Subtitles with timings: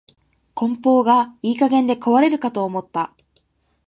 [0.55, 3.13] 梱包がいい加減で壊れるかと思った